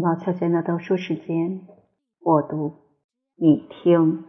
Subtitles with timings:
[0.00, 1.66] 毛小姐的读书时间，
[2.20, 2.76] 我读，
[3.36, 4.24] 你听。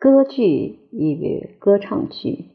[0.00, 2.46] 歌剧与歌唱剧，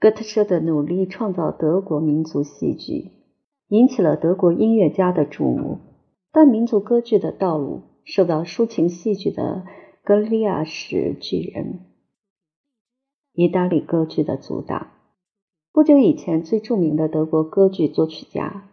[0.00, 3.10] 哥特舍的努力创造德国民族戏剧，
[3.68, 5.80] 引起了德国音乐家的注目。
[6.32, 9.66] 但民族歌剧的道路受到抒情戏剧的
[10.02, 11.80] 格里亚什巨人、
[13.34, 14.92] 意大利歌剧的阻挡。
[15.72, 18.64] 不久以前，最著名的德国歌剧作曲家。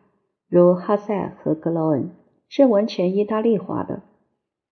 [0.48, 2.12] 如哈塞尔和格劳恩
[2.48, 4.03] 是完全意大利化的，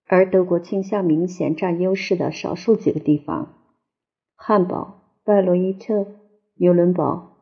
[0.07, 3.53] 而德国倾向明显占优势的少数几个地方——
[4.37, 6.05] 汉堡、拜罗伊特、
[6.55, 7.37] 纽伦堡、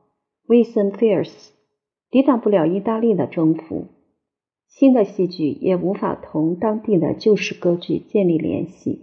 [0.48, 1.52] 威森菲尔斯，
[2.10, 3.88] 抵挡不了意大利的征服。
[4.68, 9.02] 新的戏剧也无法同当地的旧式歌剧建立联系，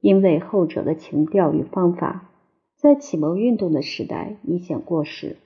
[0.00, 2.28] 因为后者的情调与方法
[2.76, 5.38] 在启蒙运动的时代已显过时。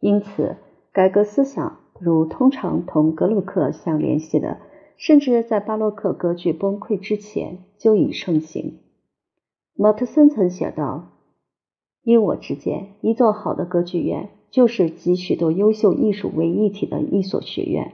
[0.00, 0.56] 因此，
[0.92, 1.78] 改革思想。
[2.00, 4.58] 如通常同格鲁克相联系的，
[4.96, 8.78] 甚至在巴洛克歌剧崩溃之前就已盛行。
[9.74, 11.10] 莫特森曾写道
[12.02, 17.92] ：“依我之见，一座好的歌剧院就是集许多优秀艺术为一体的一所学院。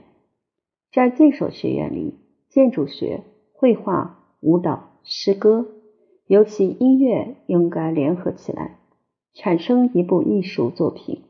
[0.93, 2.15] 在这所学院里，
[2.49, 5.67] 建筑学、绘画、舞蹈、诗歌，
[6.27, 8.79] 尤其音乐，应该联合起来，
[9.33, 11.23] 产生一部艺术作品。”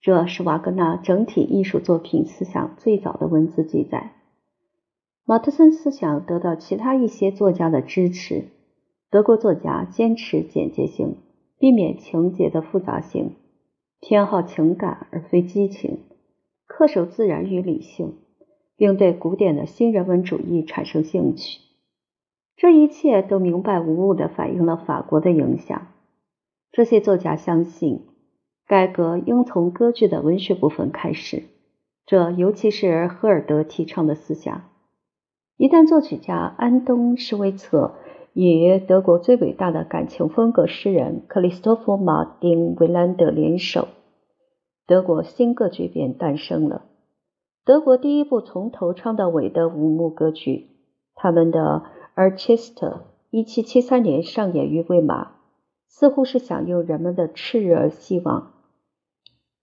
[0.00, 4.12] 这是瓦格纳整体艺术作品思想最早的文字记载。
[5.24, 8.44] 马特森思想得到其他一些作家的支持。
[9.10, 11.16] 德国作家坚持简洁性，
[11.58, 13.36] 避免情节的复杂性，
[14.00, 16.00] 偏好情感而非激情，
[16.68, 18.18] 恪守自然与理性，
[18.76, 21.60] 并对古典的新人文主义产生兴趣。
[22.56, 25.88] 这一切都明白无误地反映了法国的影响。
[26.70, 28.06] 这些作家相信。
[28.66, 31.44] 改革应从歌剧的文学部分开始，
[32.04, 34.62] 这尤其是赫尔德提倡的思想。
[35.56, 37.94] 一旦作曲家安东·施维策
[38.32, 43.86] 与德国最伟大的感情风格诗人克里斯托弗·马丁·维兰德联手，
[44.84, 46.86] 德国新歌剧便诞生了。
[47.64, 50.70] 德国第一部从头唱到尾的五幕歌剧，
[51.14, 51.84] 他们的
[52.30, 53.02] 《Archester》
[53.44, 55.36] 1773年上演于魏玛，
[55.86, 58.54] 似乎是响应人们的炽热希望。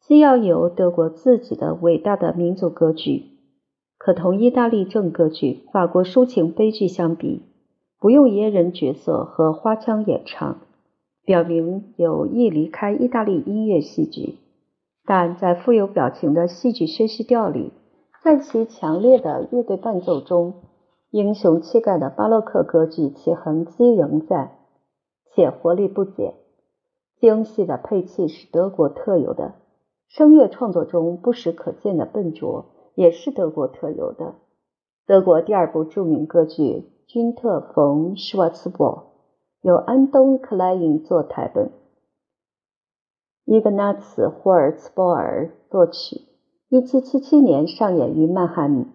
[0.06, 3.38] 既要有德国自己的伟大的民族歌剧，
[3.98, 7.42] 可同意大利正歌剧、法国抒情悲剧相比，
[8.02, 10.58] 不用野人角色和花腔演唱，
[11.24, 14.40] 表明有意离开意大利音乐戏剧。
[15.06, 17.72] 但在富有表情的戏剧宣叙调里，
[18.22, 20.56] 在其强烈的乐队伴奏中，
[21.12, 24.58] 英雄气概的巴洛克歌剧其痕迹仍在，
[25.34, 26.34] 且活力不减。
[27.22, 29.54] 精细的配器是德国特有的。
[30.08, 32.66] 声乐创作中不时可见的笨拙，
[32.96, 34.36] 也是德国特有的。
[35.06, 36.64] 德国第二部著名歌剧
[37.08, 39.14] 《君特冯施瓦茨伯》
[39.68, 41.72] 由安东·克莱因作台本，
[43.46, 46.22] 伊格纳茨·霍尔茨波尔作曲
[46.70, 48.86] ，1777年上演于曼海姆。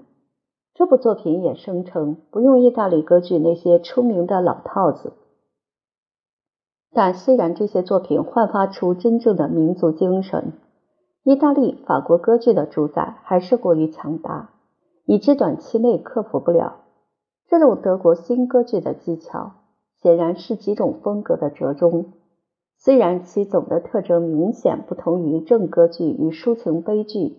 [0.75, 5.13] 这部作品也声称不用意大利歌剧那些出名的老套子。
[6.93, 10.53] 但虽然这些作品焕发出真正的民族精神。
[11.29, 14.49] 意大利、法国歌剧的主宰还是过于强大，
[15.05, 16.77] 以致短期内克服不了。
[17.49, 19.53] 这种德国新歌剧的技巧，
[20.01, 22.15] 显然是几种风格的折中。
[22.79, 27.37] 虽然其总的特征明显不同于正歌剧与抒情悲剧，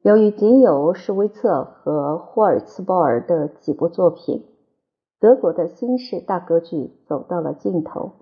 [0.00, 4.46] 由于仅有施威策和霍尔茨鲍尔的几部作品，
[5.20, 8.12] 德国的新式大歌剧走到了尽头。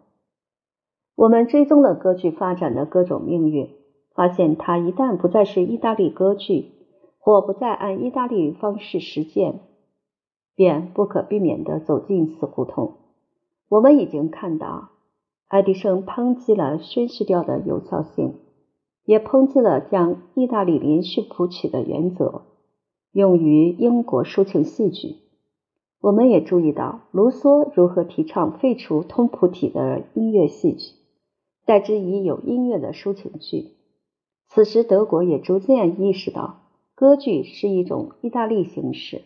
[1.15, 3.71] 我们追踪了歌剧发展的各种命运。
[4.16, 6.72] 发现它一旦不再是意大利歌剧，
[7.19, 9.60] 或不再按意大利方式实践，
[10.54, 12.94] 便不可避免地走进死胡同。
[13.69, 14.88] 我们已经看到，
[15.49, 18.37] 爱迪生抨击了宣叙调的有效性，
[19.04, 22.42] 也抨击了将意大利连续谱曲的原则
[23.12, 25.16] 用于英国抒情戏剧。
[26.01, 30.95] 我们也注意到卢梭如何提倡废除通谱体的音乐戏剧，
[31.66, 33.76] 代之以有音乐的抒情剧。
[34.48, 36.60] 此时，德国也逐渐意识到，
[36.95, 39.22] 歌剧是一种意大利形式，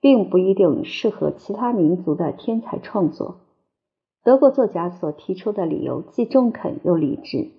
[0.00, 3.36] 并不一定适合其他民族的天才创作。
[4.24, 7.50] 德国作家所提出的理由既中肯又理智，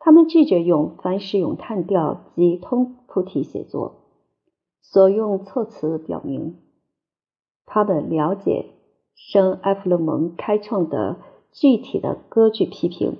[0.00, 3.94] 他们拒绝用凡使用叹调及通谱体写作，
[4.82, 6.56] 所用措辞表明
[7.66, 8.70] 他们了解
[9.14, 11.18] 圣埃弗勒蒙开创的
[11.52, 13.18] 具体的歌剧批评。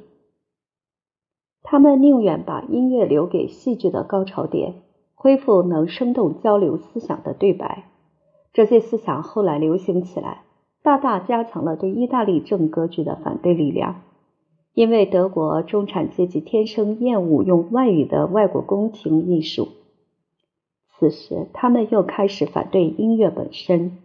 [1.62, 4.75] 他们宁愿把音乐留给戏剧的高潮点，
[5.14, 7.84] 恢复能生动交流思想的对白。
[8.52, 10.43] 这些思想后来流行起来，
[10.82, 14.02] 大大加强了对意大利正歌剧的反对力量。
[14.75, 19.69] 因为德国中产阶级天生厌恶用外语的外国宫廷艺术，
[20.88, 23.99] 此时他们又开始反对音乐本身。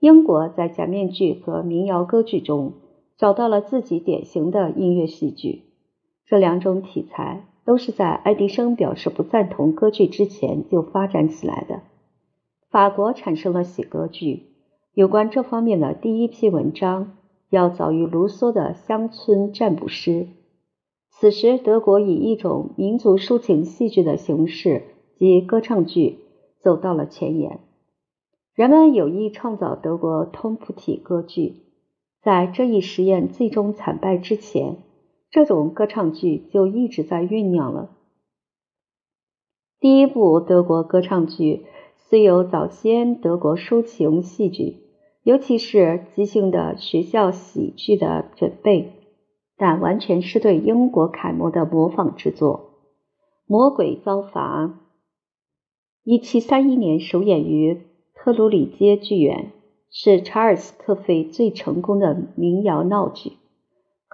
[0.00, 2.74] 英国在假面具和民谣歌剧中
[3.16, 5.62] 找到了自己典型的音乐戏剧，
[6.26, 11.80] 这两种题材都是在爱迪生表示不赞同歌剧之前就发展起来的。
[12.70, 14.44] 法国产生了喜歌剧，
[14.94, 17.16] 有关这方面的第一批文章。
[17.50, 20.10] 要早于卢梭的《乡村占卜师》。
[21.10, 24.84] 此时，德国以一种民族抒情戏剧的形式
[25.18, 26.20] 及歌唱剧
[26.58, 27.60] 走到了前沿。
[28.54, 31.56] 人们有意创造德国通谱体歌剧，
[32.22, 34.78] 在这一实验最终惨败之前，
[35.32, 37.90] 这种歌唱剧就一直在酝酿了。
[39.80, 44.80] 第一部德国歌唱剧虽有早先德国抒情戏剧。
[45.24, 48.90] 尤其是即兴的学校喜剧的准备，
[49.56, 52.70] 但完全是对英国楷模的模仿之作。
[53.46, 54.80] 魔鬼遭罚，
[56.02, 57.82] 一七三一年首演于
[58.16, 59.52] 特鲁里街剧院，
[59.92, 63.34] 是查尔斯·科菲最成功的民谣闹剧。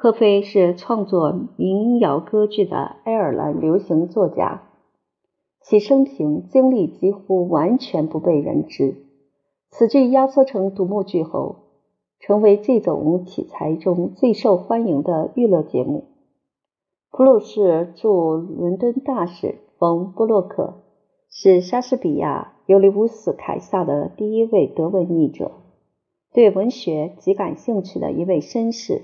[0.00, 4.62] 科菲是创作民谣歌剧的爱尔兰流行作家，
[5.60, 8.94] 其生平经历几乎完全不被人知。
[9.70, 11.56] 此剧压缩成独幕剧后，
[12.20, 16.04] 成为这种题材中最受欢迎的娱乐节目。
[17.10, 20.74] 普鲁士驻伦敦大使冯·布洛克
[21.28, 25.50] 是莎士比亚《尤利乌斯·凯撒》的第一位德文译者，
[26.32, 29.02] 对文学极感兴趣的一位绅士，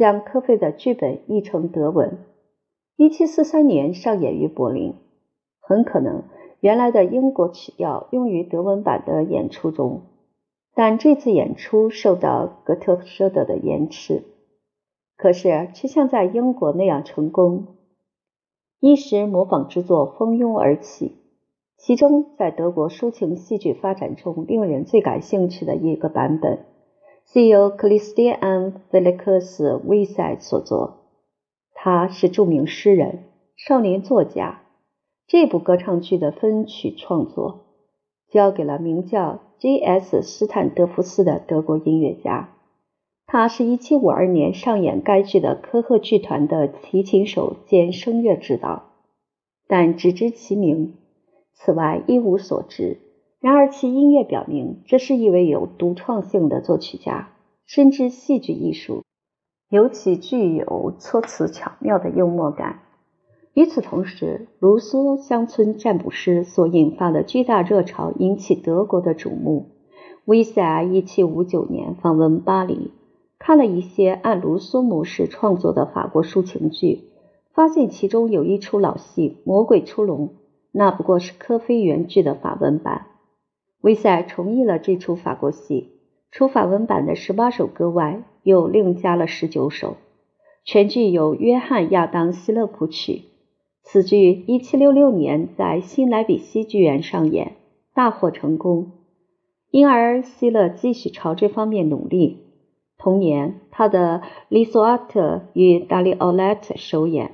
[0.00, 2.20] 将科菲的剧本译成德文。
[2.96, 4.94] 1743年上演于柏林，
[5.60, 6.22] 很可能。
[6.60, 10.00] 原来的英国曲调用于德文版的演出中，
[10.74, 14.22] 但这次演出受到格特舍德的延迟，
[15.18, 17.66] 可是却像在英国那样成功。
[18.80, 21.16] 一时模仿之作蜂拥而起，
[21.76, 26.64] 其中在德国抒情戏剧发展中令人最感兴趣的一个版本，
[27.32, 30.96] 是由克里斯蒂安·菲利克斯·威塞所作。
[31.72, 33.22] 他是著名诗人、
[33.56, 34.62] 少年作家。
[35.28, 37.60] 这部歌唱剧的分曲创作
[38.28, 40.22] 交给了名叫 J.S.
[40.22, 42.48] 斯坦德福斯的德国音乐家。
[43.28, 48.90] 他是一七五二年上演该剧的科赫剧团的提琴手兼声乐指导，
[49.68, 50.94] 但只知其名，
[51.54, 52.98] 此外一无所知。
[53.40, 57.30] 然而其音乐表明，这是一位有独创性的作曲家，
[57.64, 59.02] 深知戏剧艺术，
[59.70, 62.80] 尤其具有措辞巧妙的幽默感。
[63.54, 69.70] 与此同时，卢梭《乡村占卜师》所引发的巨大热潮引起德国的瞩目。
[70.26, 72.92] 威塞1759年访问巴黎，
[73.38, 77.04] 看了一些按卢梭模式创作的法国抒情剧，
[77.54, 80.28] 发现其中有一出老戏《魔鬼出笼》，
[80.72, 83.06] 那不过是科菲原剧的法文版。
[83.80, 85.92] 威塞重译了这出法国戏，
[86.30, 89.96] 除法文版的十八首歌外，又另加了十九首。
[90.64, 93.22] 全剧由约翰·亚当·希勒谱曲。
[93.82, 97.56] 此剧1766年在新莱比锡剧院上演，
[97.94, 98.92] 大获成功，
[99.70, 102.44] 因而希勒继续朝这方面努力。
[102.98, 107.32] 同年，他的《利索阿特》与《达利奥莱特》首演，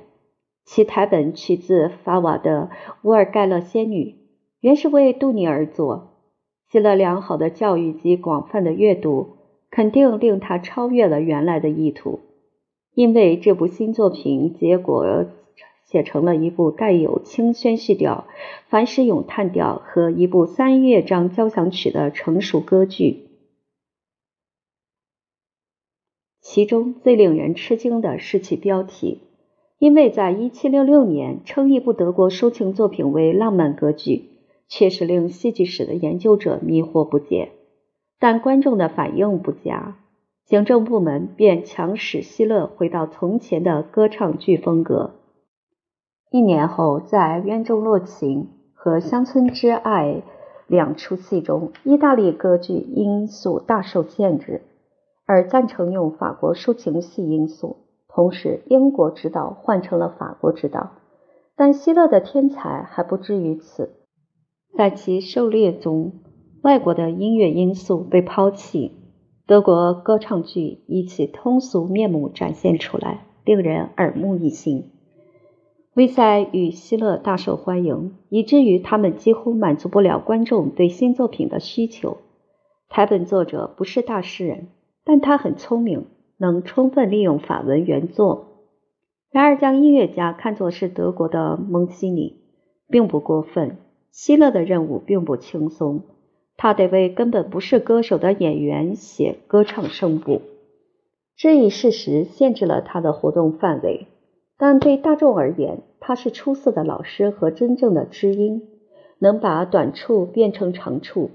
[0.63, 2.69] 其台本取自法瓦的
[3.03, 4.03] 《乌尔盖勒仙女》，
[4.61, 6.16] 原是为杜尼而作。
[6.71, 9.37] 希勒良好的教育及广泛的阅读，
[9.69, 12.19] 肯定令他超越了原来的意图，
[12.93, 15.25] 因为这部新作品结果。
[15.89, 18.27] 写成了一部带有轻宣叙调、
[18.67, 23.29] 凡士咏叹调和一部三乐章交响曲的成熟歌剧。
[26.41, 29.21] 其中最令人吃惊的是其标题，
[29.79, 34.25] 因为在1766年称一部德国抒情作品为浪漫歌剧，
[34.67, 37.51] 确实令戏剧史的研究者迷惑不解。
[38.19, 39.97] 但观众的反应不佳，
[40.45, 45.11] 行政部门便强使希勒回到从前的歌唱剧风格。
[46.31, 48.43] 一年后，在《渊中落情》
[48.73, 50.05] 和《乡村之爱》
[50.67, 54.61] 两出戏中，意大利歌剧因素大受限制，
[55.25, 57.77] 而赞成用法国抒情戏因素。
[58.07, 60.91] 同时，英国指导换成了法国指导。
[61.55, 63.96] 但希勒的天才还不至于此，
[64.75, 66.13] 在其狩猎中，
[66.61, 68.91] 外国的音乐因素被抛弃，
[69.45, 74.91] 德国歌唱剧以其通俗面目展现出来，令人耳目一新。
[75.95, 82.17] 威塞与希勒大受欢迎，以至于他们几乎满足不了观众对新作品的需求。
[82.87, 84.67] 台本作者不是大诗人，
[85.03, 86.05] 但他很聪明，
[86.37, 88.45] 能充分利用法文原作。
[89.31, 92.41] 然而，将音乐家看作是德国的蒙西尼，
[92.87, 93.77] 并不过分。
[94.17, 96.01] 希勒的任务并不轻松，
[96.57, 100.41] 他得为根本不是歌手的演员写歌唱声部。
[101.35, 104.07] 这一事实限制了他的活动范围，
[104.57, 108.63] 但对大众而言，他是出色的老师和真正的知音，
[109.19, 111.29] 能把短处变成长处。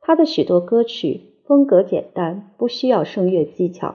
[0.00, 3.94] 他的许多歌曲风格简单，不需要声乐技巧，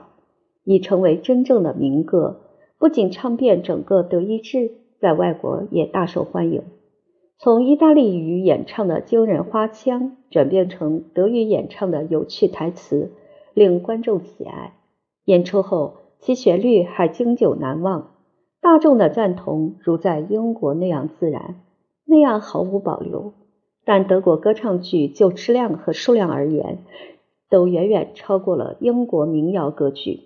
[0.64, 2.40] 已成为真正的民歌。
[2.78, 6.62] 不仅唱遍整个德意志，在外国也大受欢迎。
[7.42, 13.12] 从意大利语演唱的惊人花腔，转变成德语演唱的有趣台词，
[13.54, 14.74] 令观众喜爱。
[15.24, 18.10] 演出后，其旋律还经久难忘，
[18.60, 21.54] 大众的赞同如在英国那样自然，
[22.04, 23.32] 那样毫无保留。
[23.86, 26.84] 但德国歌唱剧就质量和数量而言，
[27.48, 30.24] 都远远超过了英国民谣歌剧。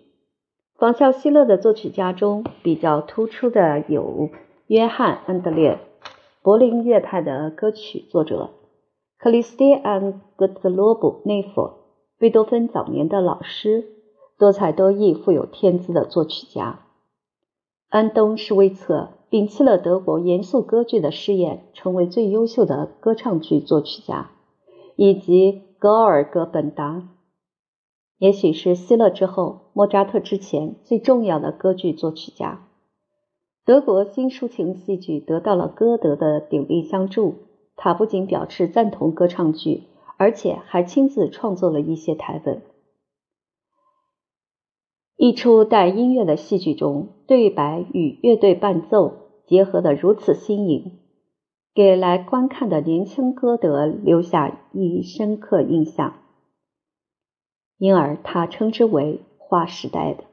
[0.77, 4.31] 仿效希勒的作曲家中比较突出的有
[4.67, 5.79] 约翰·安德烈，
[6.45, 8.51] 柏林乐派的歌曲作者；
[9.17, 11.71] 克里斯蒂安·格特罗布内弗，
[12.19, 13.87] 贝多芬早年的老师，
[14.39, 16.81] 多才多艺、富有天资的作曲家；
[17.89, 24.29] 安东·施威策摒弃了德国严肃歌剧的试验，成为最优秀的歌唱剧作曲家；
[24.97, 27.09] 以及格尔格本达。
[28.19, 32.69] 也许是希勒之后，莫扎特之前最重要的歌剧作曲家。
[33.65, 37.37] 德国新抒情戏剧得到了歌德的鼎力相助，
[37.77, 39.85] 他不仅表示赞同歌唱剧，
[40.19, 42.61] 而且还亲自创作了一些台本。
[45.17, 49.15] 一出带音乐的戏剧中，对白与乐队伴奏
[49.47, 50.99] 结合得如此新颖，
[51.73, 56.17] 给来观看的年轻歌德留下一深刻印象。
[57.79, 60.25] 因而，他称之为划时代的。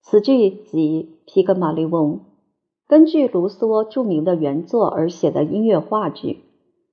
[0.00, 2.16] 此剧即《皮格马利翁》，
[2.88, 6.38] 根据卢梭著名的原作而写的音乐话剧，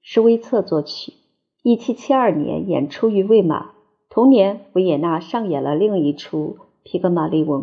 [0.02, 1.14] 施威策作曲。
[1.64, 3.72] 一七七二年演出于魏玛，
[4.10, 7.62] 同年维也纳上演了另一出《皮格马利翁》，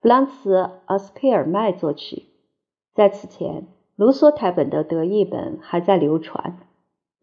[0.00, 0.56] 弗朗茨·
[0.86, 2.24] 阿斯佩尔麦作曲。
[2.92, 6.58] 在此前，卢梭台本的德译本还在流传，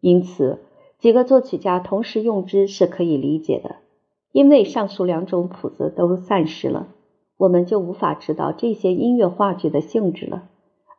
[0.00, 0.60] 因此
[0.98, 3.76] 几个作曲家同时用之是可以理解的。
[4.32, 6.88] 因为上述两种谱子都散失了，
[7.42, 10.44] 我们就无法知道这些音乐话剧的性质了。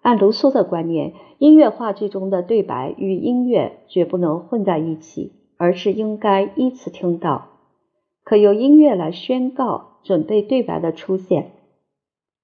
[0.01, 7.45] 按卢梭的观念，音乐话剧中的对白与音乐绝不能混在一起，而是应该依次听到，
[8.25, 11.51] 可由音乐来宣告准备对白的出现。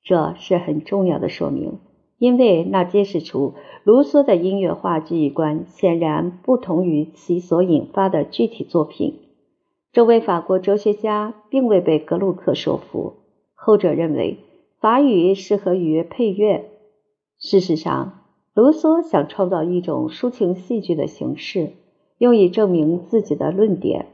[0.02, 1.80] 这是很重要的说明，
[2.20, 9.20] 因为那揭示出卢梭的音乐话剧观显然不同于其所引发的具体作品。
[9.92, 13.16] 这位法国哲学家并未被格鲁克说服，
[13.62, 14.38] 后者认为
[14.80, 16.70] 法语适合于配乐。
[17.40, 18.22] 事实上，
[18.54, 21.74] 卢梭想创造一种抒情戏剧的形式，
[22.18, 24.08] 用以证明自己的论点。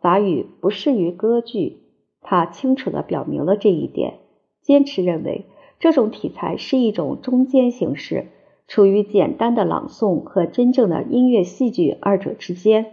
[0.00, 1.82] 法语不适于歌剧，
[2.22, 4.20] 他清楚地表明了这一点，
[4.62, 5.44] 坚持认为
[5.78, 8.28] 这种题材是一种中间形式，
[8.66, 12.86] 处于简单的朗诵和真正的音乐戏剧二者之间。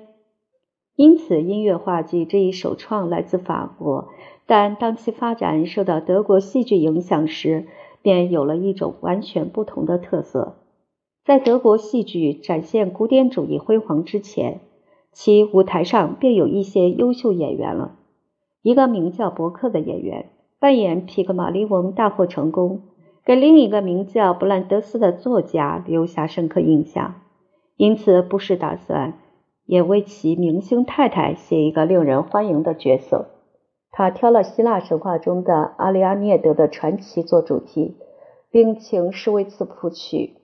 [0.96, 4.10] 因此，音乐话剧这一首创来自法国，
[4.50, 7.68] 但当其发展受到德国戏剧影响时，
[8.02, 10.56] 便有了一种完全不同的特色。
[11.24, 14.62] 在德国戏剧展现古典主义辉煌之前，
[15.12, 18.00] 其舞台上便有一些优秀演员了。
[18.64, 22.82] 一个名叫伯克的演员扮演皮克马利翁大获成功，
[23.24, 27.22] 给另一个名叫布兰德斯的作家留下深刻印象。
[27.78, 29.20] 因此，布什打算。
[29.68, 33.28] 也为其明星太太写一个令人欢迎的角色。
[33.92, 37.98] 他挑了希腊神话中的阿利阿涅德的传奇做主题，
[38.50, 40.36] 并请施维茨谱曲。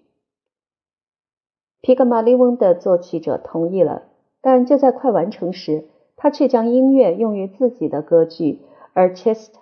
[1.82, 4.04] 皮格马利翁的作曲者同意了，
[4.42, 5.86] 但就在快完成时，
[6.16, 8.54] 他却将音乐用于自己的歌剧
[8.94, 9.58] 《而 r c h e s t》。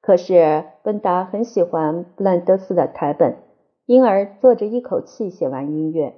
[0.00, 3.36] 可是本达很喜欢布兰德斯的台本，
[3.86, 6.16] 因而坐着一口气写完音乐。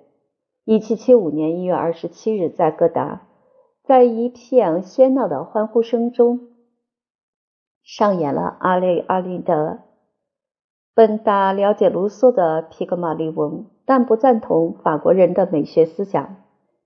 [0.64, 3.28] 一七七五年一月二十七日，在哥达，
[3.84, 6.48] 在一片喧闹的欢呼声中，
[7.90, 9.78] 上演了阿雷阿利的。
[10.94, 16.36] 本达了解卢梭的《皮格马利翁》，但不赞同法国人的美学思想。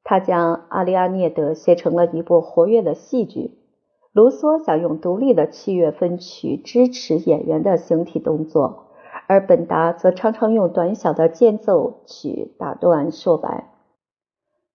[0.05, 3.59] 他将《阿利阿涅德》写成了一部活跃的戏剧。
[4.13, 8.85] 卢梭想用独立的器乐分曲支持演员的形体动作，
[9.27, 13.72] 而本达则常常用短小的间奏曲打断说白。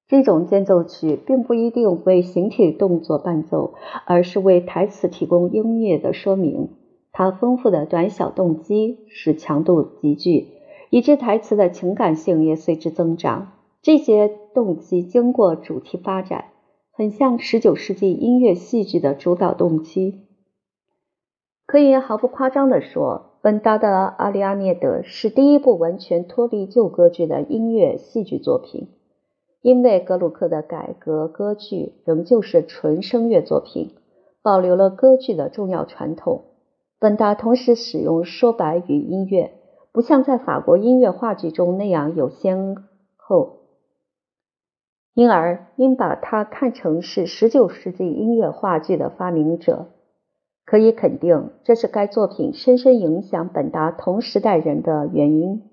[0.07, 3.73] 这种间奏曲并不一定为形体动作伴奏，
[4.05, 6.69] 而是为台词提供音乐的说明。
[7.11, 10.47] 它丰富的短小动机使强度急剧，
[10.91, 13.51] 以致台词的情感性也随之增长。
[13.81, 16.45] 这些动机经过主题发展，
[16.91, 20.21] 很像19世纪音乐戏剧的主导动机。
[21.65, 28.87] 可以毫不夸张地说，本达的《阿里阿涅德》是第一部完全脱离旧歌剧的音乐戏剧作品。
[29.67, 33.95] 因为格鲁克的改革歌剧仍旧是纯声乐作品，
[34.41, 36.45] 保留了歌剧的重要传统。
[36.99, 39.51] 本达同时使用说白与音乐，
[39.91, 42.77] 不像在法国音乐话剧中那样有先
[43.17, 43.57] 后，
[45.13, 49.87] 因而应把他看成是19世纪音乐话剧的发明者。
[50.63, 55.63] 可以肯定，这是该作品深深影响本达同时代人的原因。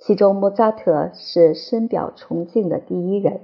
[0.00, 3.42] 其中，莫扎特是深表崇敬的第一人。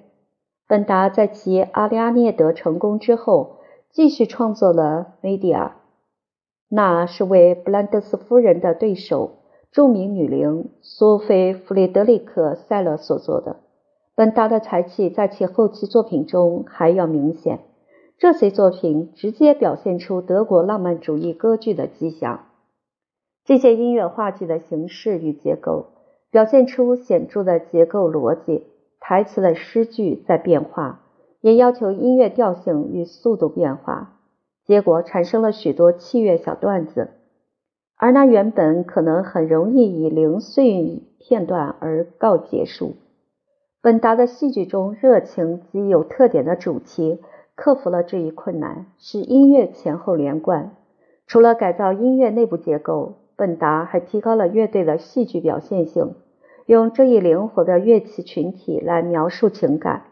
[0.67, 3.59] 本达在其《阿利阿涅德》成功之后，
[3.91, 5.77] 继续创作了《梅迪亚》，
[6.69, 13.57] 那是为布兰德斯夫人的对手、著名女伶苏菲·弗雷德里克·塞勒所作的。
[14.15, 17.61] 本达的才气在其后期作品中还要明显。
[18.17, 22.47] 这些作品直接表现出德国浪漫主义歌剧的迹象。
[23.45, 25.89] 这些音乐话剧的形式与结构。
[26.37, 28.67] 表现出显著的结构逻辑，
[29.01, 31.01] 台词的诗句在变化，
[31.41, 34.19] 也要求音乐调性与速度变化，
[34.67, 37.09] 结果产生了许多器乐小段子，
[37.97, 42.97] 而那原本可能很容易以零碎片段而告结束。
[43.81, 47.19] 本达的戏剧中热情及有特点的主题
[47.55, 50.73] 克服了这一困难，使音乐前后连贯。
[51.27, 56.15] 除了改造音乐内部结构，本达还提高了乐队的戏剧表现性。
[56.67, 60.03] 用这一灵活的乐器群体来描述情感，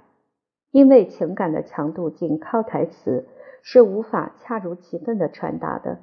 [0.70, 3.26] 因为情感的强度仅靠台词
[3.62, 5.98] 是无法恰如其分的传达的。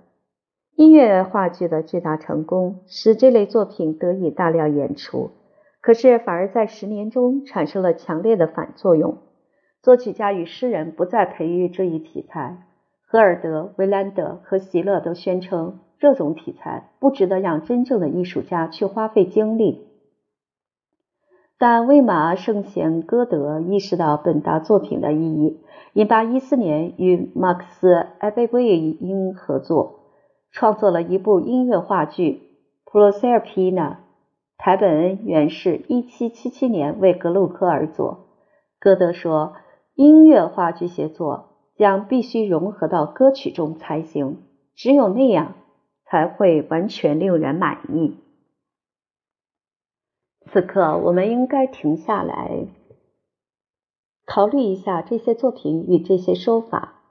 [0.75, 5.31] 音乐话剧的巨大成功使这类作品得以大量演出，
[5.79, 9.19] 可是反而在十年中产生了强烈的反作用。
[9.81, 12.57] 作曲家与诗人不再培育这一题材，
[13.07, 19.87] 荷尔德、维兰德和席勒都宣称这种题材不值得让真正的艺术家去花费精力。
[21.61, 25.59] 但魏玛圣贤歌德意识到本达作品的意义，
[25.93, 29.99] 因1814年与马克思·埃贝维因合作，
[30.51, 32.31] 创作了一部音乐话剧
[32.91, 33.91] 《普罗塞尔皮娜》。
[34.57, 38.25] 台本原是1777年为格鲁克而作。
[38.79, 39.53] 歌德说
[39.93, 44.39] ：“音乐话剧写作将必须融合到歌曲中才行，
[44.73, 45.53] 只有那样
[46.05, 48.17] 才会完全令人满意。”
[50.51, 52.67] 此刻，我们应该停下来，
[54.25, 57.03] 考虑一下这些作品与这些说法，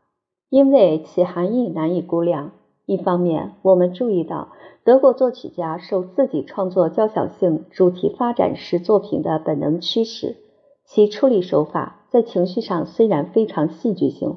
[0.50, 2.52] 因为其含义难以估量。
[2.84, 4.48] 一方面，我们注意到
[4.84, 10.36] 德国作曲家受自己创作交响性主题发展式作品的本能驱使，
[10.84, 14.36] 其处理手法在情绪上虽然非常戏剧性，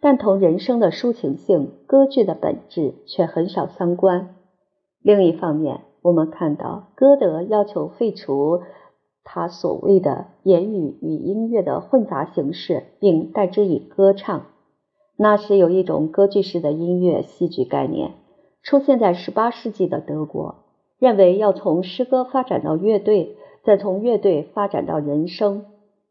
[0.00, 4.34] 但同人生的抒情性、歌剧的本质却很少相关。
[5.00, 8.60] 另一方面，我们看到，歌德要求废除
[9.24, 14.44] 他所谓的言语与音乐的混杂形式，并代之以歌唱。
[15.16, 18.10] 那时有一种歌剧式的音乐戏剧概念
[18.62, 20.56] 出现在18世纪的德国，
[20.98, 25.64] 认为要从诗歌发展到乐队，再从乐队发展到人声，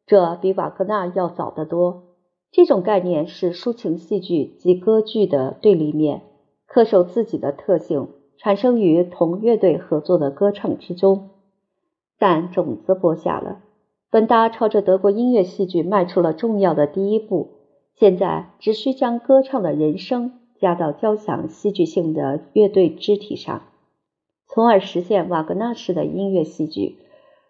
[0.07, 2.01] 这比瓦格纳要早得多。
[2.51, 6.23] 这种概念是抒情戏剧及歌剧的对立面，
[6.67, 8.07] 恪守自己的特性。
[8.37, 11.29] 产生于同乐队合作的歌唱之中，
[12.19, 13.61] 但种子播下了。
[14.09, 17.49] 本达朝着德国音乐戏剧迈出了重要的第一步。
[17.95, 23.61] 现在只需将歌唱的人声加到交响戏剧性的乐队肢体上，
[24.47, 26.97] 从而实现瓦格纳式的音乐戏剧。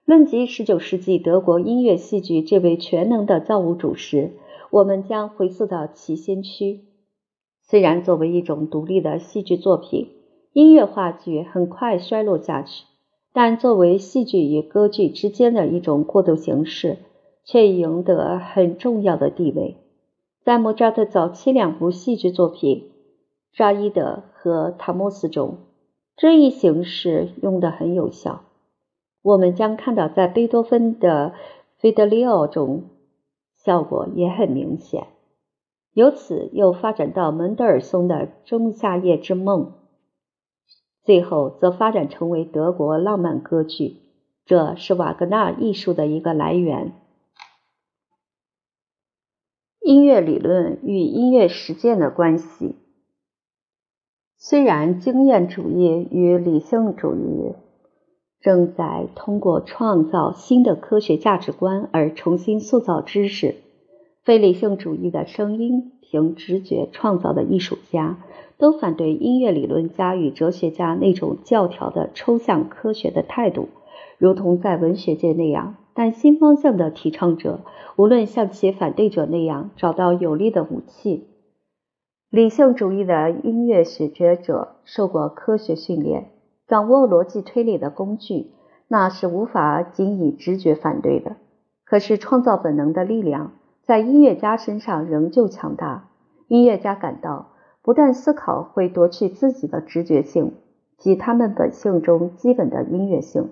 [0.06, 4.32] 论及19世纪德国音乐戏剧这位全能的造物主时，
[4.70, 6.82] 我们将回溯到其先驱。
[7.62, 10.10] 虽然作为一种独立的戏剧作品，
[10.54, 12.86] 音乐话剧很快衰落下去，
[13.34, 17.00] 但作为戏剧与歌剧之间的一种过渡形式，
[17.44, 19.78] 却赢得很重要的地位。
[20.44, 22.92] 在莫扎特早期两部戏剧作品
[23.58, 25.58] 《扎伊德》和《塔莫斯》中，
[26.16, 28.44] 这一形式用得很有效。
[29.24, 31.32] 我们将看到，在贝多芬的
[31.82, 32.84] 《费德里奥》中，
[33.58, 35.08] 效果也很明显。
[35.94, 39.62] 由此又发展到门德尔松的《仲夏夜之梦》。
[41.04, 43.98] 最后则发展成为德国浪漫歌剧。
[44.46, 46.94] 这是瓦格纳艺术的一个来源。
[49.80, 52.76] 音乐理论与音乐实践的关系。
[54.38, 57.54] 虽然经验主义与理性主义
[58.42, 63.56] 正在通过创造新的科学价值观而重新塑造知识，
[64.24, 68.18] 非理性主义的声音凭直觉创造的艺术家
[68.64, 73.68] 都反对音乐理论家与哲学家那种教条的抽象科学的态度，
[74.18, 75.76] 如同在文学界那样。
[75.94, 77.60] 但新方向的提倡者，
[77.98, 81.28] 无论像其反对者那样找到有力的武器，
[82.30, 86.30] 理性主义的音乐学者受过科学训练，
[86.66, 88.52] 掌握逻辑推理的工具，
[88.88, 91.36] 那是无法仅以直觉反对的。
[91.84, 96.08] 可是创造本能的力量在音乐家身上仍旧强大。
[96.48, 97.50] 音乐家感到，
[97.84, 100.54] 不断思考会夺去自己的直觉性
[100.98, 103.50] 及他们本性中基本的音乐性。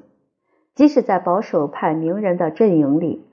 [0.73, 3.25] 即使在保守派名人的阵营里，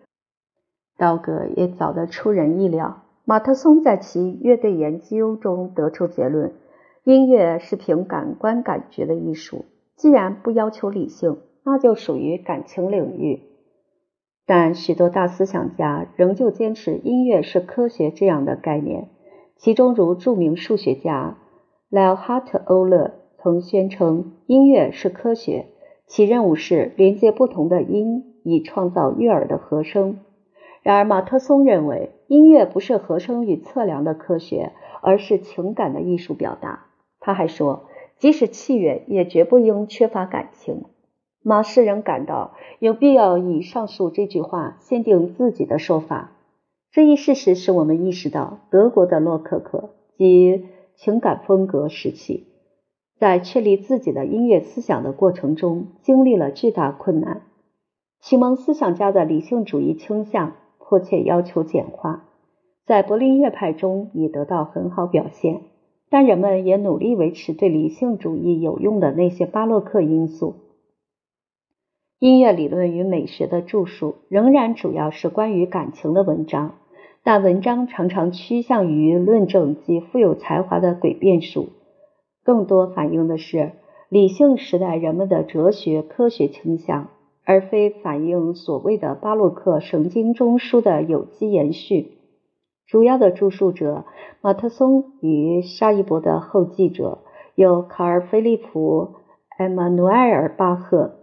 [0.99, 3.05] 道格也早得出人意料。
[3.25, 6.53] 马特松在其乐队研究中得出结论：
[7.05, 9.67] 音乐是凭感官感觉的艺术。
[9.95, 13.43] 既然不要求理性，那就属于感情领域。
[14.47, 19.11] 但许多大思想家仍旧坚持音乐是科学这样的概念，
[19.59, 21.37] 其中如著名数学家
[21.91, 25.67] 莱哈特·欧勒曾宣称，音乐是科学。
[26.07, 30.21] 其任务是连接不同的音，以创造悦耳的和声。
[30.83, 36.87] 然而，马特松认为，音乐不是和声与测量的科学，而是情感的艺术表达。
[37.21, 40.85] 他还说，即使器乐也绝不应缺乏感情。
[41.43, 46.33] 马诗人感到有必要以上述这句话限定自己的说法。
[46.91, 50.65] 这一事实使我们意识到，德国的洛可可及
[50.97, 52.47] 情感风格时期。
[53.19, 57.43] 在确立自己的音乐思想的过程中，经历了巨大困难。
[58.21, 62.25] 启蒙思想家的理性主义倾向迫切要求简化，
[62.87, 65.61] 在柏林乐派中已得到很好表现，
[66.09, 70.55] 但人们也努力维持对理性主义有用的那些巴洛克因素。
[72.21, 76.75] 音乐理论与美学的著述仍然主要是关于感情的文章，
[77.23, 81.69] 但文章常常趋向于论证及富有才华的诡辩术。
[82.43, 83.71] 更多反映的是
[84.09, 87.07] 理性时代人们的哲学科学倾向，
[87.45, 92.19] 而非反映所谓的巴洛克神经中枢的有机延续。
[92.89, 94.07] 主要的著述者
[94.41, 97.19] 马特松与沙伊伯的后继者
[97.55, 99.03] 有卡尔·菲利普·
[99.59, 101.18] 埃马努埃尔·巴赫、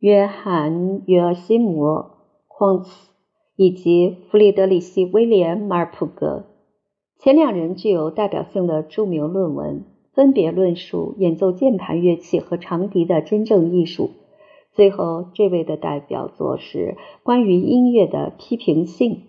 [0.00, 1.84] 约翰·约尔西姆·
[2.48, 3.10] 匡茨
[3.54, 6.46] 以及弗里德里希·威廉·马尔普格。
[7.18, 9.84] 前两人具有代表性的著名论文。
[10.12, 14.10] 分别论述演奏键盘乐器和长笛的真正艺术。
[14.72, 19.22] 最后，这位的代表作是关于音乐的批评性。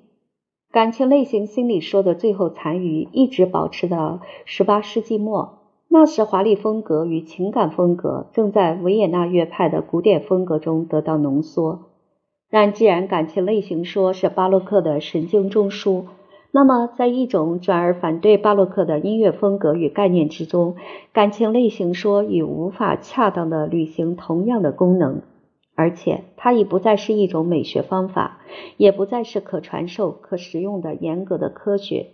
[0.71, 5.59] 感情类型心理说的最后残余一直保持到18世纪末，
[5.93, 11.89] 那时华丽风格与情感风格正在维也纳乐派的古典风格中得到浓缩。
[12.49, 16.05] 但既然感情类型说是巴洛克的神经中枢，
[16.53, 20.75] 那么，在一种转而反对巴洛克的音乐风格与概念之中，
[21.11, 25.21] 感情类型说已无法恰当的履行同样的功能，
[25.75, 28.39] 而且它已不再是一种美学方法，
[28.77, 32.07] 也不再是可传授、可实用的严格的科学，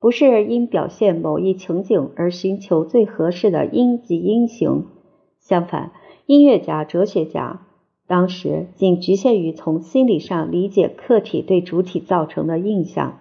[0.00, 4.86] 不是因表现某一情景而寻求最合适的音及音型。
[5.40, 5.92] 相反，
[6.26, 7.62] 音乐家、哲学家
[8.06, 13.20] 当时仅局限于从心理上理解客体对主体造成的印象。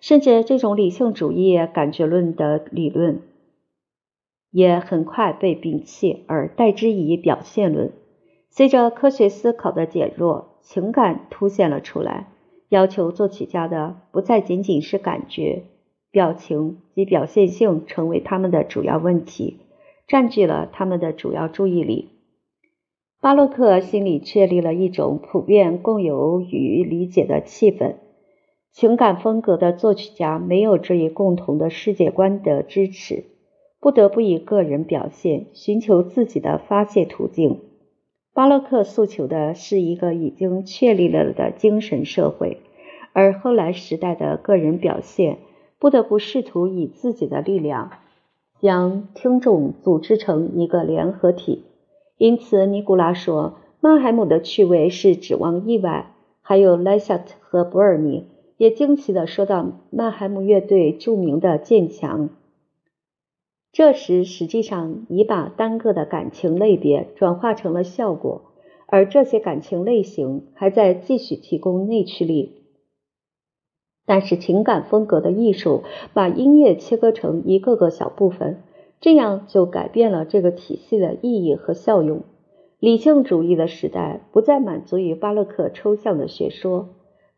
[0.00, 3.22] 甚至这种理性主义感觉论的理论
[4.50, 7.90] 也很快被摒弃，而代之以表现论。
[8.50, 12.28] 随着科学思考的减弱，情感凸显了出来，
[12.68, 15.64] 要求作曲家的不再仅仅是感觉、
[16.14, 19.58] 表情及表现性成为他们的主要问题，
[20.06, 22.10] 占据了他们的主要注意力。
[23.20, 27.96] 巴洛克心里确立了一种普遍共有与理解的气氛。
[28.70, 33.24] 情感风格的作曲家没有这一共同的世界观的支持，
[33.80, 37.58] 不得不以个人表现寻求自己的发泄途径。
[38.32, 42.58] 巴洛克诉求的是一个已经确立了的精神社会，
[43.12, 45.38] 而后来时代的个人表现
[45.84, 47.90] 不得不试图以自己的力量
[48.58, 51.62] 将听众组织成一个联合体。
[52.16, 58.24] 因此，尼古拉说，曼海姆的趣味是指望意外，还有莱夏特和博尔尼。
[58.56, 62.30] 也惊奇地说到：“曼海姆乐队著名的渐强
[63.70, 68.40] 这时实际上已把单个的感情类别转化成了效果，
[68.86, 72.63] 而这些感情类型还在继续提供内驱力。
[74.06, 78.62] 但是情感风格的艺术把音乐切割成一个个小部分，
[79.00, 82.22] 这样就改变了这个体系的意义和效用。
[82.78, 86.90] 理性主义的时代不再满足于巴洛克抽象的学说，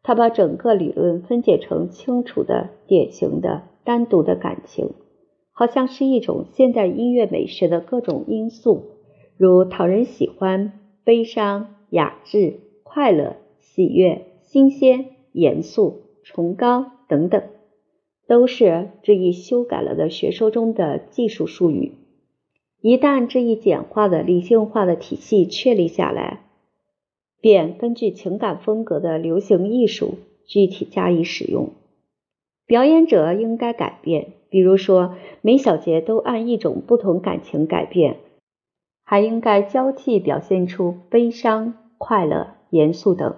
[0.02, 4.94] 他把整个理论分解成清楚的、典型的、单独的感情，
[5.52, 8.82] 好像是一种现代音乐美学的各种因素，
[9.36, 10.72] 如讨人喜欢、
[11.04, 16.05] 悲伤、雅致、快乐、喜悦、新鲜、严肃。
[16.26, 17.40] 崇高等等，
[18.26, 21.92] 都是这一修改了的学说中的技术术语。
[22.80, 26.40] 一旦这一简化的理性化的体系确立下来，
[27.40, 31.70] 便根据情感风格的流行艺术具体加以使用。
[32.66, 38.16] 表演者应该改变，比如说每小节都按一种不同感情改变，
[39.04, 43.36] 还应该交替表现出悲伤、快乐、严肃等。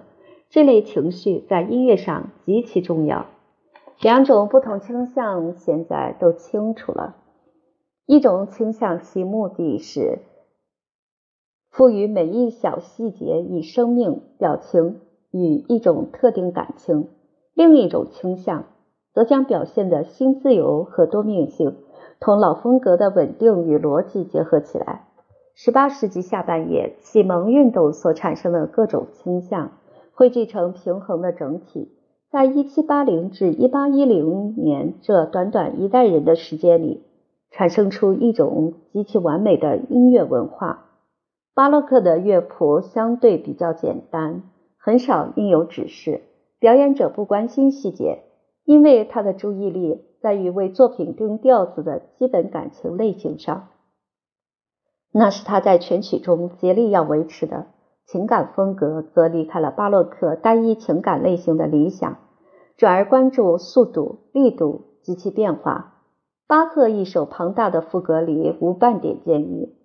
[0.49, 3.27] 这类情绪在音乐上极其重要。
[4.01, 7.17] 两种不同倾向现在都清楚了。
[8.05, 10.19] 一种倾向其目的是
[11.69, 17.03] 赋予每一小细节以生命、表情与一种特定感情；
[17.53, 18.65] 另一种倾向
[19.13, 21.75] 则将表现的新自由和多面性
[22.19, 25.07] 同老风格的稳定与逻辑结合起来。
[25.53, 29.71] 十八世纪下半叶启蒙运动所产生的各种倾向。
[30.19, 31.93] 汇聚成平衡的整体，
[32.29, 37.05] 在一七八零至一八一零年这短短一代人的时间里，
[37.51, 40.87] 产生出一种极其完美的音乐文化。
[41.53, 44.43] 巴洛克的乐谱相对比较简单，
[44.77, 46.23] 很少应有指示，
[46.59, 48.23] 表演者不关心细节，
[48.65, 53.69] 因为他的注意力在于为作品定调子的基本感情类型上，
[55.13, 57.67] 那是他在全曲中竭力要维持的。
[58.11, 62.17] 情感风格则离开了巴洛克单一情感类型的理想，
[62.75, 65.93] 转而关注速度、力度及其变化。
[66.47, 69.75] 巴赫一首庞大的赋格里无半点建议，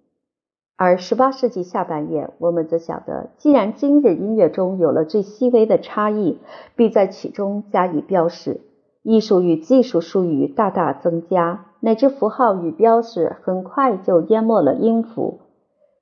[0.78, 6.38] 而十八世纪下半叶，我们则晓得，既然今日音乐中有了最细微的差异，
[6.76, 8.62] 必在曲中加以标示，
[9.02, 15.40] 艺术与技术术语大大增加，乃至符号与标识很快就淹没了音符。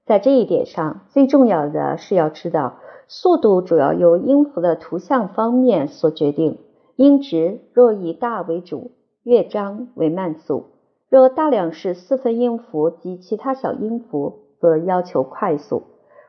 [0.05, 2.75] 在这一点上，最重要的是要知道，
[3.07, 6.59] 速度主要由音符的图像方面所决定。
[6.97, 8.91] 音值若以大为主，
[9.23, 10.65] 乐章为慢速；
[11.09, 15.85] 若大量是四分音符及其他小音符，则要求快速。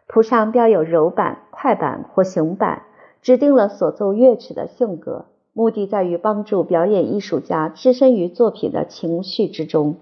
[0.07, 2.83] 谱上标有柔板、快板或行板，
[3.21, 9.95] 指定了所奏乐曲的性格，目的在于帮助表演艺术家置身于作品的情绪之中。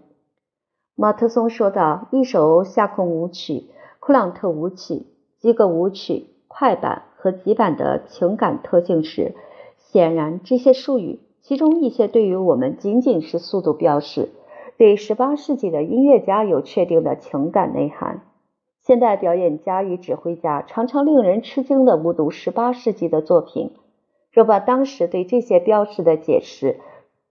[0.95, 3.69] 马特松说道：“一首夏空舞曲、
[4.01, 5.05] 库朗特舞曲、
[5.39, 9.33] 几个舞曲、快板和急板的情感特性是，
[9.77, 14.29] 显然这些术语，其中一些对于我们仅仅是速度标识，
[14.77, 18.23] 对十八世纪的音乐家有确定的情感内涵。
[18.81, 23.71] 现代表演家与指挥家常常令人吃惊地目睹十八世纪的作品，
[24.33, 26.81] 若把当时对这些标识的解释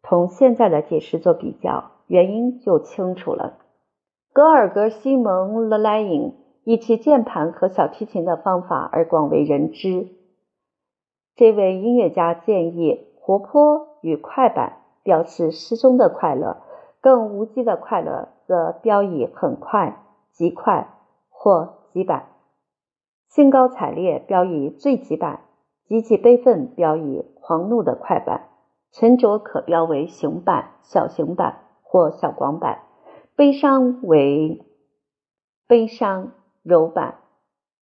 [0.02, 3.58] 同现在的解释做比较。”原因就清楚了。
[4.32, 10.08] 格尔格西蒙·勒莱因以其键盘和小提琴的方法而广为人知。
[11.36, 16.56] 这位音乐家建议，活泼与快板表示诗中的快乐，
[17.00, 20.88] 更无机的快乐则标以很快、极快
[21.28, 22.24] 或极板；
[23.28, 25.42] 兴高采烈标以最极板，
[25.86, 28.48] 极其悲愤标以狂怒的快板，
[28.90, 31.69] 沉着可标为行板、小型板。
[31.92, 32.82] 或小广板，
[33.34, 34.64] 悲伤为
[35.66, 37.16] 悲伤柔板、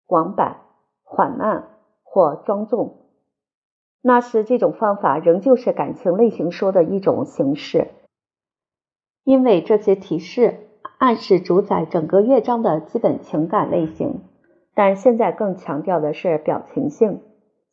[0.05, 0.61] 广板，
[1.03, 1.67] 缓慢
[2.03, 2.99] 或庄重。
[4.01, 7.89] 那时这种方法仍旧是感情类型说的一种形式，
[9.25, 14.21] 因为这些提示暗示主宰整个乐章的基本情感类型。
[14.73, 17.23] 但现在更强调的是表情性。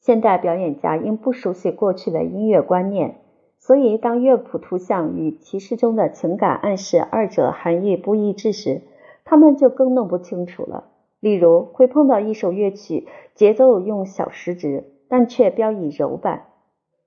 [0.01, 3.20] 现代表演家因不熟悉过去的音乐观念。
[3.66, 8.83] 所以，当乐谱图像与提示中的情感暗示二者含义不一致时，
[9.24, 10.85] 他们就更弄不清楚了。
[11.18, 16.48] 例如，会碰到一首乐曲，节奏用小时值，但却标以柔板。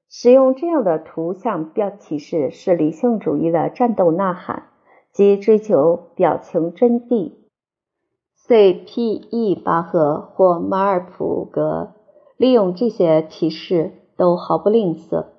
[0.09, 4.63] 使用这样的图像标提示是理性主义的战斗呐喊，
[5.11, 7.33] 即追求表情真谛。
[8.33, 9.53] C.P.E.
[9.53, 11.93] 巴赫或马尔普格
[12.35, 15.36] 利用这些提示都毫不吝啬。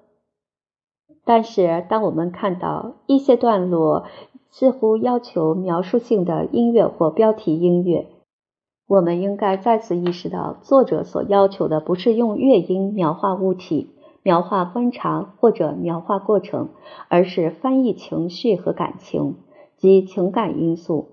[1.28, 4.06] 但是，当我们看到一些段落
[4.50, 8.06] 似乎要求描述性的音乐或标题音乐。
[8.86, 13.90] 我们应该再次意识到，作者所要求的不是用乐音描画物体、
[14.22, 16.70] 描画观察或者描画过程，
[17.08, 19.34] 而是翻译情绪和感情
[19.76, 21.08] 及情感因素。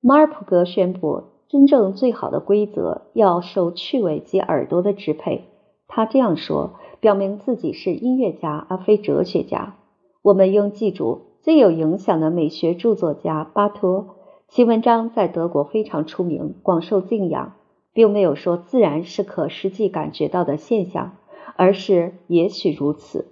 [0.00, 5.48] 马尔普格宣布，真正最好的规则要受趣味及耳朵的支配。
[5.94, 9.76] 他这样说，表明自己是音乐家而非哲学家。
[10.22, 14.16] 我们应记住，最有影响的美学著作家巴托。
[14.48, 17.56] 其文章在德国非常出名，广受敬仰，
[17.92, 21.18] 并没有说自然是可实际感觉到的现象，
[21.56, 23.26] 而是也许如此。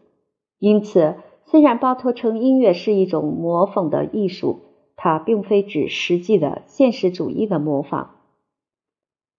[0.58, 1.14] 因此，
[1.46, 4.60] 虽然巴托称音乐是一种模仿的艺术，
[4.96, 8.16] 它并非指实际的现实主义的模仿。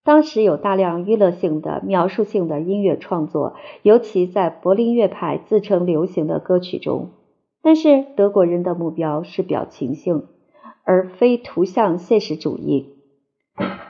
[0.04, 7.10] 当时有大量娱乐性的、描述性的音乐创作，尤其在柏林乐派自称流行的歌曲中，
[7.62, 10.28] 但是德国人的目标是表情性。
[10.84, 12.96] 而非图像现实主义。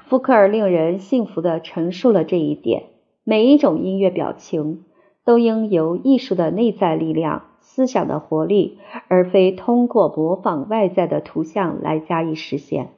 [0.08, 2.84] 福克尔令人信服地陈述了这一点：
[3.24, 4.84] 每一种音乐表情
[5.26, 12.90] 都应由艺术的内在力量、思想的活力，而非通过模仿外在的图像来加以实现。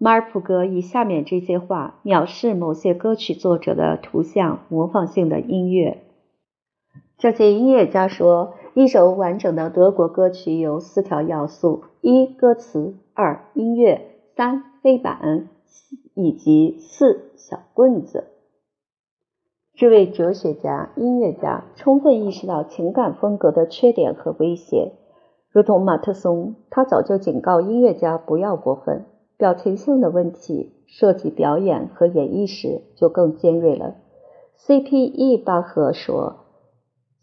[0.00, 5.98] 马尔普格以下面这些话藐视某些歌曲作者的图像模仿性的音乐。
[7.18, 12.94] 这些音乐家说，一首完整的德国歌曲有四条要素：一、歌词。
[13.12, 15.48] 二音乐，三黑板，
[16.14, 18.28] 以及四小棍子。
[19.74, 24.92] 这位哲学家、音乐家充分意识到情感风格的缺点和威胁，
[25.50, 29.04] 如同马特松，他早就警告音乐家不要过分。
[29.38, 33.94] 表情性的问题涉及表演和演绎时就更尖锐了。
[34.56, 35.38] C.P.E.
[35.38, 36.44] 巴赫说：“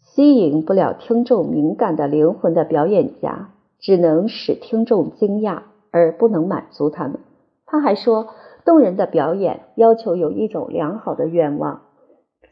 [0.02, 7.20] 吸引不了听众敏感的灵魂的表演家，只能使听众惊讶。”而不能满足他们。
[7.64, 8.26] 他还说，
[8.66, 11.84] 动人的表演要求有一种良好的愿望，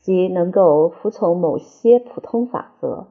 [0.01, 3.09] 即能够服从某些普通法则。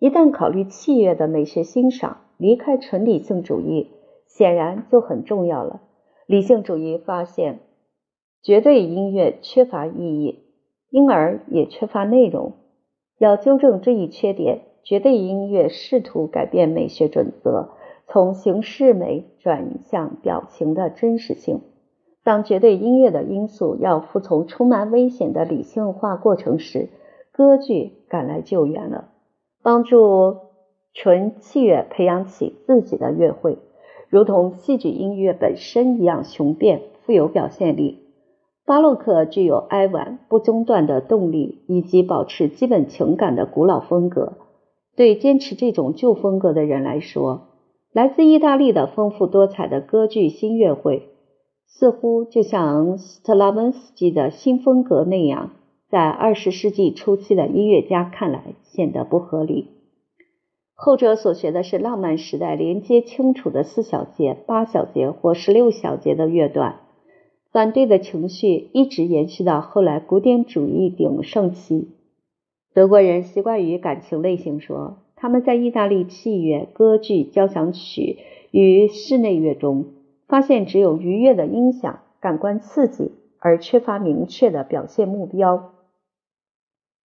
[0.00, 3.92] 一旦考虑器乐的美学欣赏，离开纯理性主义，
[4.34, 5.82] 显然就很重要了。
[6.26, 7.60] 理性主义发现，
[8.42, 10.44] 绝对音乐缺乏意义，
[10.88, 12.54] 因而也缺乏内容。
[13.18, 17.70] 要纠正这一缺点，绝对音乐试图改变美学准则。
[18.08, 21.60] 从形式美转向表情的真实性。
[22.24, 26.88] 当绝对音乐的因素要服从充满危险的理性化过程时，
[27.32, 29.10] 歌剧赶来救援了，
[29.62, 30.36] 帮助
[30.94, 33.58] 纯器乐培养起自己的乐会，
[34.12, 38.00] 如同戏剧音乐本身一样雄辩、富有表现力。
[38.66, 44.34] 巴洛克具有哀婉不中断的动力以及保持基本情感的古老风格。
[44.94, 47.48] 对坚持这种旧风格的人来说，
[47.90, 51.08] 来自意大利的丰富多彩的歌剧新乐会，
[51.66, 55.52] 似乎就像斯特拉文斯基的新风格那样，
[55.88, 59.68] 在二十世纪初期的音乐家看来显得不合理。
[60.84, 66.80] 后者所学的是浪漫时代连接清楚的四小节、八小节或十六小节的乐段，
[67.52, 71.92] 反对的情绪一直延续到后来古典主义鼎盛期。
[72.74, 74.98] 德国人习惯于感情类型说。
[75.14, 78.18] 他们在意大利器乐、歌剧、交响曲
[78.50, 79.84] 与室内乐中
[80.26, 85.74] 发现，只有愉悦的音响、感官刺激，而缺乏明确的表现目标。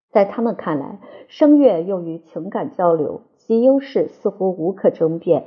[0.09, 5.45] 在他们看来，声乐用于情感交流，其优势似乎无可争辩。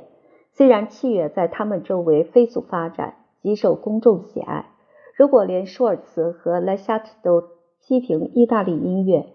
[0.53, 4.65] 虽然器乐在他们周围飞速发展，极受公众喜爱。
[5.15, 7.43] 如果连舒尔茨和莱夏特都
[7.85, 9.27] 批评意大利音乐，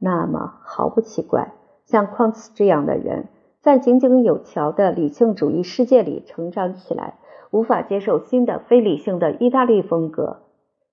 [0.00, 1.52] 那么毫不奇怪。
[1.84, 3.28] 像矿茨这样的人，
[3.60, 7.18] 在井井有条的理性主义世界里成长起来，
[7.50, 10.38] 无法接受新的非理性的意大利风格。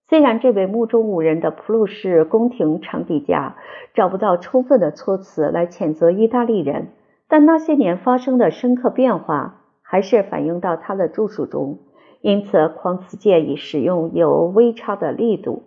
[0.10, 3.56] 虽然这位目中无人的普鲁士宫廷长笛家
[3.94, 6.90] 找不到充分的措辞来谴责意大利人，
[7.32, 11.80] 但那些年发生的深刻变化还是反映到他的著述中。
[12.20, 15.64] 因此，匡茨建议使用有微差的力度，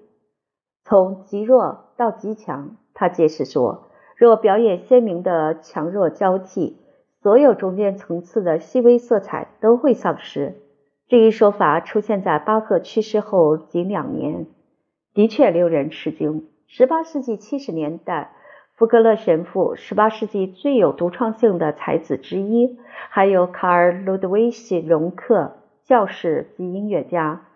[0.85, 2.77] 从极弱到极强。
[2.93, 3.89] 他解释说。
[4.17, 6.77] 若表演鲜明的强弱交替，
[7.23, 10.55] 所有中间层次的细微色彩都会丧失。
[11.09, 14.47] 这一说法出现在巴赫去世后仅两年，
[15.15, 16.47] 的确令人吃惊。
[16.69, 18.35] 十八世纪七十年代，
[18.77, 22.77] 福格勒神父，18世纪最有独创性的才子之一，
[23.09, 25.53] 还有卡尔路德维希·荣克，
[25.85, 27.47] 教士及音乐家，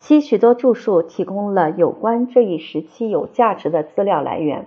[0.00, 4.66] 其许多著述提供了有关这一时期有价值的资料来源。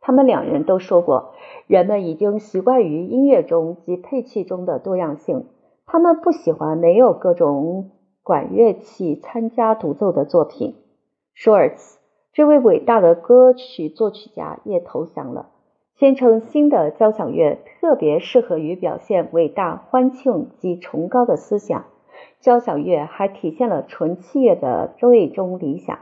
[0.00, 1.34] 他们两人都说过，
[1.66, 5.46] 人们已经习惯于音乐中及配器中的多样性，
[5.84, 7.90] 他们不喜欢没有各种
[8.22, 10.76] 管乐器参加独奏的作品。
[11.34, 11.98] 舒尔茨
[12.40, 15.50] 这位伟大的歌曲作曲家也投降了，
[15.98, 21.84] 宣称新的交响乐特别适合于表现伟大、欢庆及崇高的思想。
[22.40, 25.98] 交响乐还体现了纯器乐的最终理想。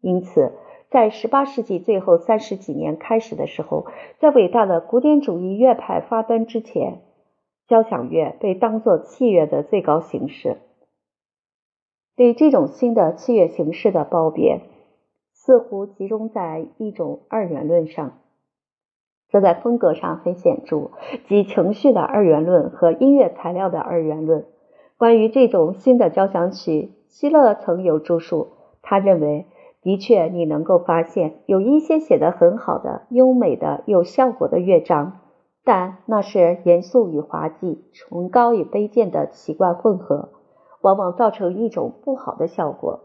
[0.00, 0.52] 因此，
[0.88, 3.84] 在十八世纪最后三十几年开始的时候，
[4.18, 7.02] 在伟大的古典主义乐派发端之前。
[7.68, 10.56] 交响乐被当作器乐的最高形式。
[12.16, 14.62] 对这种新的器乐形式的褒贬，
[15.42, 18.18] 似乎集中在一种二元论上，
[19.30, 20.90] 这在风格上很显著，
[21.26, 24.44] 即情绪的二元论和音乐材料的二元论。
[24.98, 28.48] 关于这种新的交响曲，希勒曾有著述。
[28.82, 29.46] 他认为，
[29.80, 35.20] 的确，你能够发现有一些写得很好的、优美的、有效果的乐章。
[35.64, 40.28] 但那是严肃与滑稽、崇高与卑贱的奇怪混合，
[40.82, 43.00] 往往造成一种不好的效果。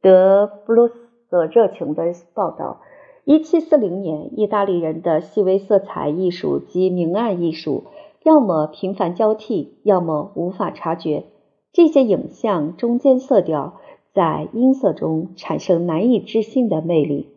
[0.00, 2.80] 德布鲁斯则热情的报道
[3.24, 7.84] 一七四零年，意大利人的细微色彩艺术及明暗艺术，
[8.24, 11.24] 要么频繁交替，要么无法察觉。
[11.72, 13.74] 这些影像中间色调
[14.14, 17.34] 在音色中产生难以置信的魅力。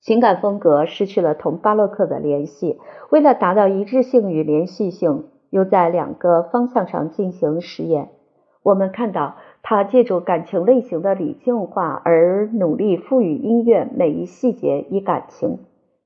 [0.00, 2.78] 情感风格失去了同巴洛克的联系，
[3.10, 8.08] 为了达到一致性与连续性，又在两个方向上进行实验。
[8.62, 15.58] 我们看到，他借助感情类型的理性化而努力赋予音乐每一细节以感情。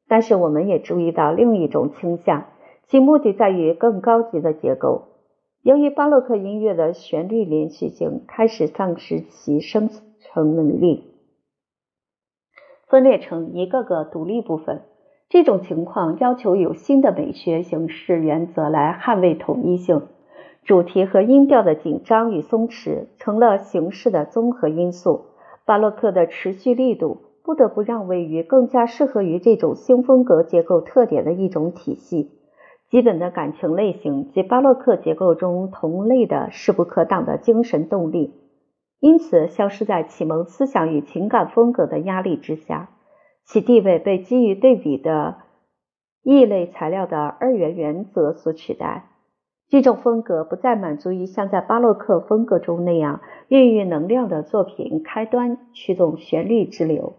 [0.07, 2.45] 但是，我们也注意到另一种倾向，
[2.87, 5.09] 其目的在于更高级的结构。
[5.63, 9.89] 由于巴洛克音乐的旋律连续性开始丧失其生
[10.21, 11.05] 成能力。
[12.87, 14.83] 分裂成一个个独立部分，
[15.31, 20.03] 这种情况要求有新的美学形式原则来捍卫统一性。
[20.65, 25.27] 主题和音调的紧张与松弛成了形式的综合因素。
[25.67, 32.31] 巴洛克的持续力度不得不让位于更加适合于这种新风格结构特点的一种体系——
[32.89, 38.35] 基本的感情类型及巴洛克结构中同类的势不可挡的精神动力。
[39.01, 42.89] 因此，消失在启蒙思想与情感风格的压力之下，
[43.45, 45.37] 其地位被基于对比的
[46.23, 49.11] 异类材料的二元原则所取代。
[49.75, 57.15] 这种风格不再满足于像在巴洛克风格中那样孕育能量的作品开端驱动旋律之流，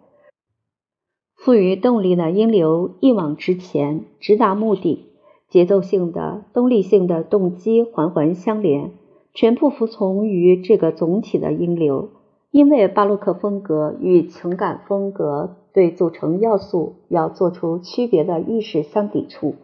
[1.36, 5.06] 赋予动力的音流一往直前，直达目的，
[5.50, 8.92] 节奏性的、动力性的动机环环相连。
[9.34, 12.12] 全部服从于这个总体的音流，
[12.52, 19.56] 因为巴洛克风格与情感风格对组成要素要做出区别的意识相抵触。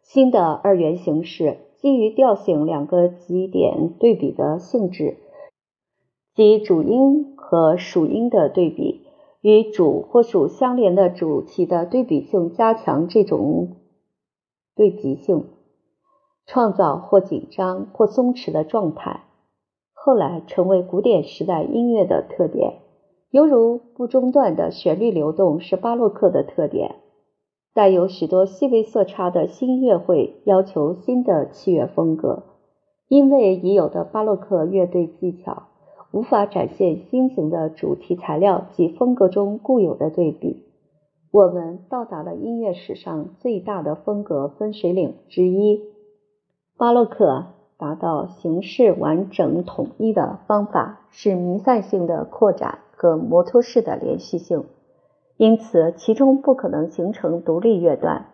[0.00, 5.16] 新的二元形式基于调性两个极点对比的性质，
[6.32, 9.04] 即主音和属音的对比，
[9.40, 13.78] 与主或属相连的主题的对比性，加强这种
[14.76, 15.46] 对极性。
[16.46, 19.24] 创造或紧张或松弛的状态，
[19.92, 22.80] 后来成为古典时代音乐的特点，
[23.30, 27.01] 犹如不中断的旋律流动是巴洛克的特点。
[27.74, 32.42] 带有许多细微色差的新乐会要求新的器乐风格，
[33.08, 35.64] 因为已有的巴洛克乐队技巧
[36.10, 40.66] 无法展现新型的主题材料及风格中固有的对比。
[41.30, 45.80] 我们到达了音乐史上最大的风格分水岭之一。
[46.76, 47.46] 巴洛克
[47.78, 54.66] 达到形式完整统一的方法是弥散性的扩展和摩托式的连续性，
[55.42, 58.26] 因此其中不可能形成独立乐段。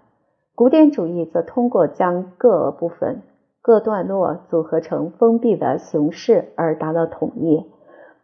[0.54, 3.22] 古典主义则通过将各部分、
[3.62, 7.64] 各段落组合成封闭的形式而达到统一。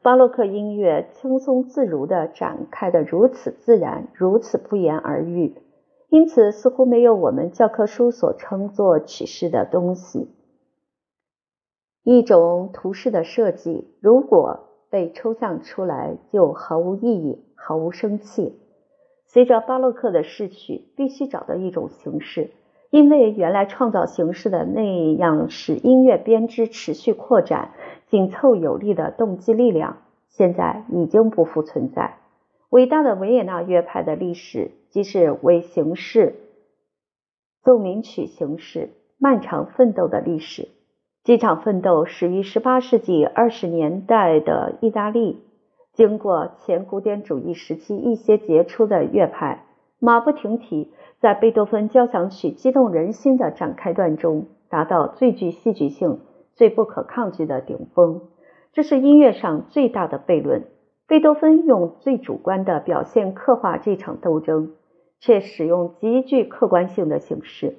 [0.03, 5.57] 巴洛克音乐轻松自如地展开的如此自然，如此不言而喻。
[6.11, 10.29] 因此，似乎没有我们教科书所称作曲式的东西。
[12.03, 14.61] 一种图式的设计，如果
[14.91, 18.61] 被抽象出来，就毫无意义，毫无生气。
[19.35, 22.53] 随着巴洛克的逝去，必须找到一种形式，
[22.91, 27.73] 因为原来创造形式的那样使音乐编织持续扩展、
[28.07, 32.15] 紧凑有力的动机力量，现在已经不复存在。
[32.71, 34.71] 伟大的维也纳乐派的历史。
[34.91, 36.37] 即是为形式
[37.65, 40.69] 奏鸣曲形式漫长奋斗的历史。
[41.25, 45.43] 这场奋斗始于18世纪20年代的意大利。
[45.95, 49.65] 经过前古典主义时期一些杰出的乐派，
[50.01, 56.19] 马不停蹄在贝多芬交响曲激动人心的展开段中，达到最具戏剧性、
[56.55, 58.23] 最不可抗拒的顶峰。
[58.73, 60.65] 这是音乐上最大的悖论。
[61.07, 64.73] 贝多芬用最主观的表现刻画这场斗争，
[65.21, 67.77] 却使用极具客观性的形式。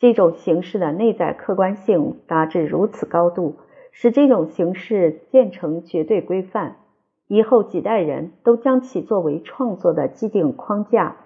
[0.00, 3.54] 这种形式的内在客观性达至如此高度，
[3.92, 6.78] 使这种形式建成绝对规范，
[7.32, 11.16] 以后几代人都将其作为创作的既定框架。